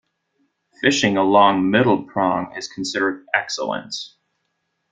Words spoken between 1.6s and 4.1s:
Middle Prong is considered excellent.